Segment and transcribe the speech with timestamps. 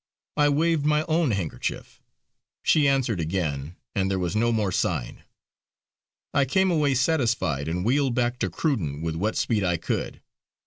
[0.35, 2.01] I waved my own handkerchief;
[2.63, 5.21] she answered again, and there was no more sign.
[6.33, 10.19] I came away satisfied, and wheeled back to Cruden with what speed I could.